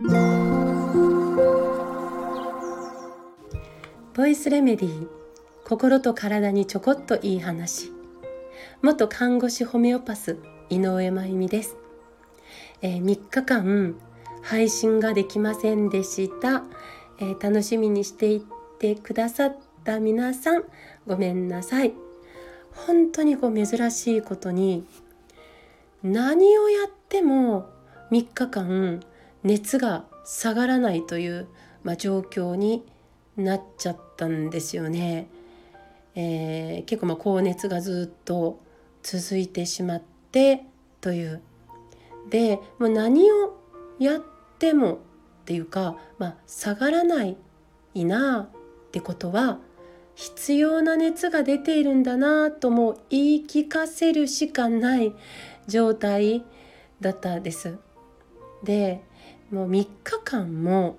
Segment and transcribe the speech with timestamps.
[0.00, 0.06] ボ
[4.28, 5.08] イスレメディー
[5.64, 7.90] 心と体にちょこっといい話。
[8.80, 10.38] 元看護師ホメオパス
[10.70, 11.76] 井上真由美です、
[12.80, 13.96] えー、3日間
[14.40, 16.62] 配信ができませんでした、
[17.18, 18.42] えー、楽しみにしていっ
[18.78, 20.64] てくださった皆さん
[21.08, 21.92] ごめんなさい。
[22.86, 24.86] 本当にこう珍しいことに
[26.04, 27.68] 何をやっても
[28.12, 29.02] 3日間
[29.44, 31.48] 熱が下がらないという、
[31.82, 32.84] まあ、状況に
[33.36, 35.28] なっちゃったんですよね。
[36.14, 38.60] えー、結構まあ高熱がずっと
[39.02, 40.02] 続いてしまっ
[40.32, 40.64] て
[41.00, 41.40] という
[42.28, 43.56] でもう何を
[43.98, 44.22] やっ
[44.58, 44.98] てもっ
[45.44, 47.36] ていうか、まあ、下がらない
[47.94, 49.58] なってことは
[50.14, 55.14] 必要な熱が出ているんだなとも言い聞かせるしかない
[55.68, 56.44] 状態
[57.00, 57.78] だったです。
[58.62, 59.00] で
[59.50, 59.88] もう3日
[60.24, 60.98] 間も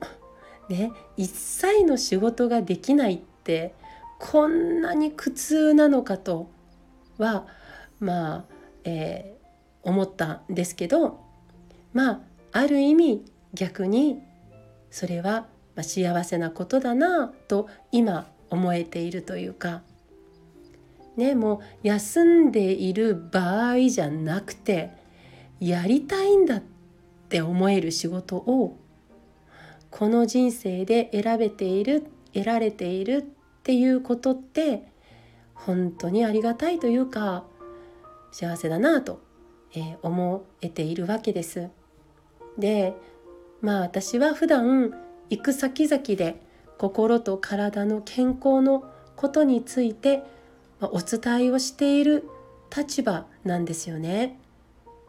[0.70, 3.74] ね一切の仕事ができないって
[4.20, 6.50] こんなに苦痛なのかと
[7.18, 7.48] は
[8.00, 8.46] まあ、
[8.84, 11.20] えー、思ったんですけど
[11.94, 14.22] まあある意味逆に
[14.92, 15.48] それは
[15.82, 19.82] 幸せなことだなと今思えているというか。
[21.20, 24.92] ねもう休んでいる場合じゃなくて
[25.60, 26.64] やりたいんだっ
[27.30, 28.76] って思える仕事を
[29.92, 33.22] この人生で選べている得られているっ
[33.62, 34.88] ていうことって
[35.54, 37.44] 本当にありがたいというか
[38.32, 39.22] 幸せだなと、
[39.76, 41.70] え、思えているわけです。
[42.58, 42.96] で
[43.62, 44.92] まあ私は普段
[45.30, 46.42] 行く先々で
[46.80, 48.86] 心と体の健康の
[49.16, 50.24] ことについて、
[50.82, 52.24] お伝えをしている
[52.76, 54.40] 立場なんですよね。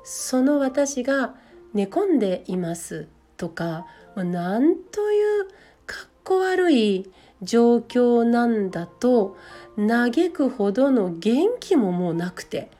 [0.02, 1.34] その私が
[1.74, 5.48] 寝込んでいますとか、なんという
[5.86, 7.10] かっこ悪い
[7.42, 9.36] 状況なんだと
[9.76, 12.70] 嘆くほどの元気ももうなくて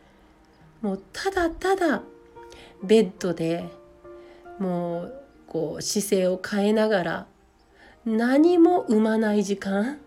[0.83, 2.03] もうただただ
[2.83, 3.69] ベッドで
[4.59, 5.15] もう
[5.47, 7.27] こう姿勢を変えながら
[8.05, 9.99] 何も生まない時間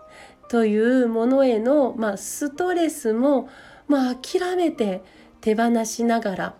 [0.48, 3.48] というものへの、まあ、ストレスも、
[3.86, 5.02] まあ、諦めて
[5.40, 6.54] 手放しながら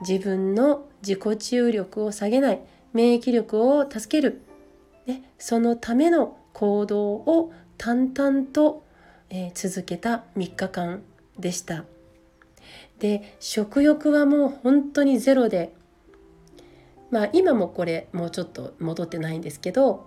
[0.00, 2.60] 自分の自己治癒力を下げない
[2.92, 4.42] 免疫力を助ける、
[5.06, 8.84] ね、そのための行動を淡々と、
[9.30, 11.02] えー、続けた3日間
[11.38, 11.84] でした。
[12.98, 15.72] で食欲はもう本当にゼロで
[17.10, 20.04] まあ今もこれもうちょっと戻ってないんですけど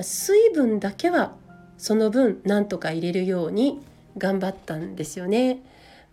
[0.00, 1.34] 水分だけは
[1.76, 3.80] その分なんとか入れるように
[4.16, 5.62] 頑張ったんですよね。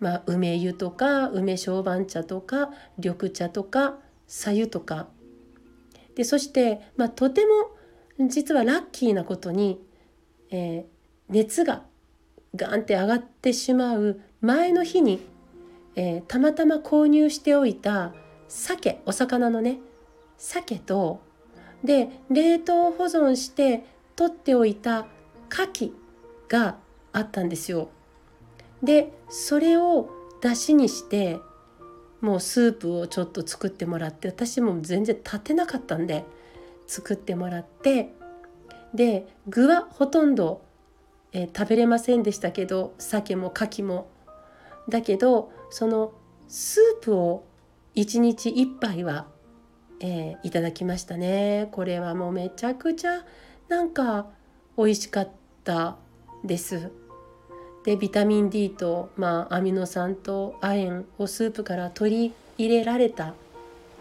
[0.00, 5.08] まあ、梅湯とか梅小番茶とか緑茶とか白湯とか
[6.14, 9.80] でそして、まあ、とても実はラッキーなことに、
[10.50, 10.84] えー、
[11.28, 11.84] 熱が
[12.54, 15.20] ガンって上がってしまう前の日に、
[15.94, 18.14] えー、たまたま購入しておいた
[18.48, 19.78] 鮭お魚のね
[20.36, 21.20] 鮭と
[21.84, 23.84] で冷凍保存して
[24.16, 25.06] 取っておいた
[25.50, 25.92] 牡蠣
[26.48, 26.78] が
[27.12, 27.90] あったんですよ。
[28.82, 31.40] でそれを出汁にして
[32.20, 36.24] もうスープをちょっと作ってもらって私も全然立てなかったんで
[36.86, 38.12] 作ってもらって
[38.94, 40.62] で具はほとんど、
[41.32, 44.10] えー、食べれませんでしたけど鮭も牡蠣も。
[44.88, 46.12] だけどその
[46.48, 47.44] スープを
[47.94, 49.26] 1日1杯は、
[50.00, 51.68] えー、いただきましたね。
[51.72, 53.24] これはもうめちゃくちゃ
[53.68, 54.28] なんか
[54.78, 55.30] 美味しかっ
[55.62, 55.98] た
[56.42, 56.90] です。
[57.84, 63.34] でビタミン D と、まあ、アミノ酸と亜鉛をスープから取り入れられた、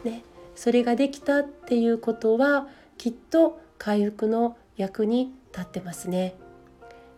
[0.04, 0.24] ね、
[0.56, 2.68] それができたっていうことは
[2.98, 6.36] きっと回復の役に立ってますね。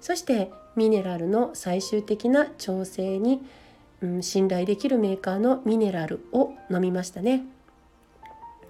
[0.02, 3.42] そしてミネラルの最終的な調整に、
[4.02, 7.44] うん、信頼できるメーカーのミネラルを飲みましたね。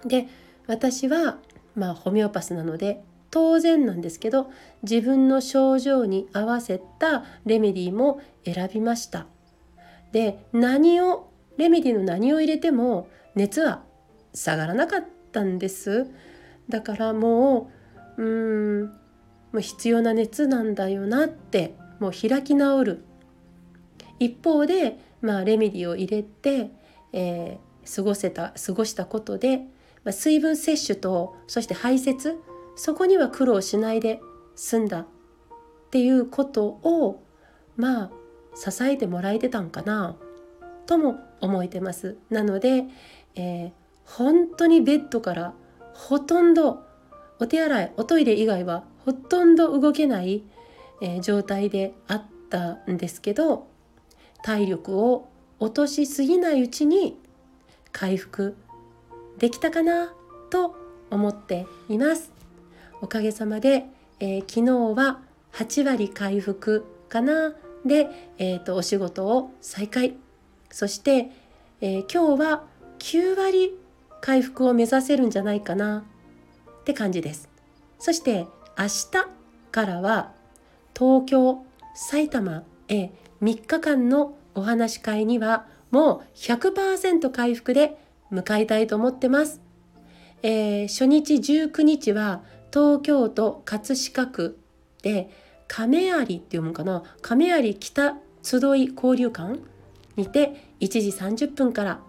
[0.04, 0.28] で
[0.66, 1.38] 私は
[1.76, 4.50] まあホメオパスなので当然なんですけど
[4.82, 9.26] 自分の症状に合わせたレメディーも選びました。
[10.12, 13.82] で何をレメディーの何を入れても熱は
[14.34, 16.06] 下がらなかったんです。
[16.68, 17.70] だからも
[18.16, 18.84] ううん
[19.52, 23.04] もう必要な熱なんだよなってもう開き直る。
[24.18, 26.70] 一方で、まあ、レメディーを入れて、
[27.12, 29.58] えー、過ごせた過ごしたことで、
[30.04, 32.36] まあ、水分摂取とそして排泄
[32.80, 34.22] そこには苦労しないで
[34.56, 35.06] 済んだっ
[35.90, 37.22] ていうことを
[37.76, 38.10] まあ
[38.54, 40.16] 支えてもらえてたんかな
[40.86, 42.16] とも思えてます。
[42.30, 42.84] なので、
[43.34, 43.70] えー、
[44.06, 45.52] 本当にベッドから
[45.92, 46.82] ほとんど
[47.38, 50.42] お手洗いおトイレ以外はほとんど動けない、
[51.02, 53.66] えー、状態であったんですけど
[54.42, 55.28] 体力を
[55.58, 57.18] 落としすぎないうちに
[57.92, 58.56] 回復
[59.36, 60.14] できたかな
[60.48, 60.74] と
[61.10, 62.39] 思っています
[63.00, 63.86] おかげさまで、
[64.18, 65.20] えー、昨日は
[65.52, 67.54] 8割回復かな。
[67.84, 68.08] で、
[68.38, 70.14] えーと、お仕事を再開。
[70.70, 71.30] そして、
[71.80, 72.64] えー、今日は
[72.98, 73.78] 9割
[74.20, 76.04] 回復を目指せるんじゃないかな。
[76.80, 77.48] って感じです。
[77.98, 78.46] そして
[78.78, 79.10] 明日
[79.70, 80.32] からは
[80.98, 81.64] 東京
[81.94, 83.10] 埼玉へ
[83.42, 87.98] 3日間のお話し会にはもう100%回復で
[88.30, 89.60] 向かいたいと思ってます。
[90.42, 94.58] えー、初日19日は東京都葛飾区
[95.02, 95.30] で
[95.68, 99.60] 亀有って読むかな亀有北集い交流館
[100.16, 102.00] にて1時30分から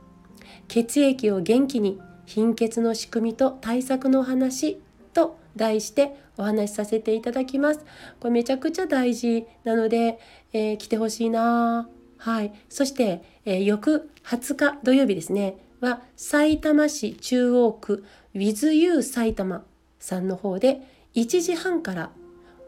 [0.67, 4.79] 血液を元気に貧血の仕組みと対策の話
[5.13, 7.81] と題してお話しさせていただきます。
[8.19, 10.19] これめちゃくちゃ大事なので、
[10.53, 12.53] えー、来てほしいなはい。
[12.69, 19.65] そして、えー、翌20日土曜日ですね、は、埼玉市中央区 WithYou 埼玉
[20.01, 20.81] さんの方で、
[21.15, 22.11] 1時半から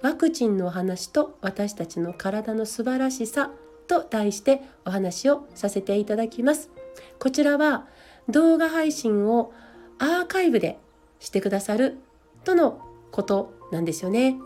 [0.01, 3.51] ワクチンのお話と私たちの体の素晴らしさ
[3.87, 6.69] と題してお話をさせていただきます。
[7.19, 7.85] こちらは
[8.29, 9.51] 動画配信を
[9.99, 10.79] アーカイブで
[11.19, 11.97] してくださる
[12.45, 12.79] との
[13.11, 14.37] ことなんですよね。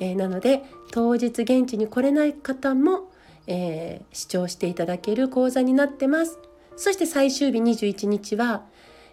[0.00, 0.62] えー、なので
[0.92, 3.10] 当日現地に来れない方も
[3.52, 6.38] えー、視聴していただける講座になってます。
[6.76, 8.62] そして最終日21日は、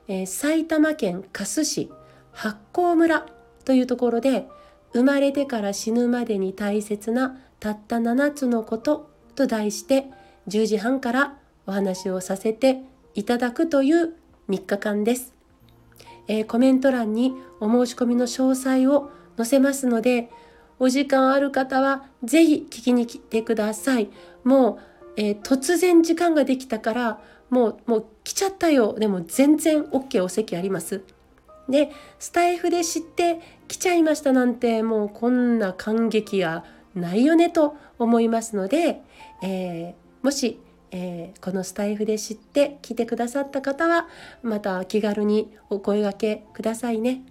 [0.08, 1.92] えー、埼玉県加須市
[2.38, 3.26] 八甲村
[3.66, 4.48] というところで
[4.94, 10.06] 生まれてから死ぬまでに大切なたった7つのことと題して
[10.48, 12.82] 10時半からお話をさせて
[13.16, 14.14] いただくという
[14.50, 15.34] 3日間です。
[16.28, 20.30] えー、コメント欄にお申し込みの詳細を載せますので
[20.78, 24.10] お時間ある方はぜひ聞きに来てください。
[24.44, 24.80] もう、
[25.18, 27.20] えー、突然時間ができたから
[27.50, 31.04] もうもう来ちゃったよでも全然 OK お席あります。
[31.70, 36.64] でスタイフで知って来ちゃいましたなんてもうこんな感激や
[36.96, 39.02] ないよねと思いますので、
[39.42, 39.94] えー、
[40.24, 40.60] もし、
[40.92, 44.08] えー、このスタイフで知って来てくださった方は
[44.42, 47.22] また気軽にお声がけくださいね。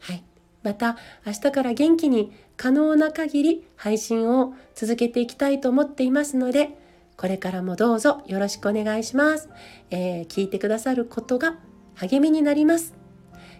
[0.00, 0.24] はい、
[0.62, 6.78] また明日から元気に可能な限り配信を続けていきたいと思っていますので
[7.16, 9.48] これからもどうぞよろしくお願いします、
[9.90, 11.56] えー、聞いてくださることが
[11.94, 13.03] 励みになります。